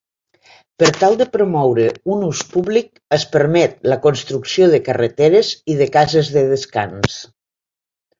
Per 0.83 0.87
tal 1.01 1.17
de 1.17 1.25
promoure 1.33 1.83
un 2.13 2.23
ús 2.29 2.39
públic, 2.53 2.87
es 3.17 3.25
permet 3.35 3.75
la 3.93 3.97
construcció 4.07 4.71
de 4.71 4.79
carreteres 4.87 5.53
i 5.75 5.77
de 5.83 5.89
cases 5.99 6.33
de 6.39 6.45
descans. 6.55 7.21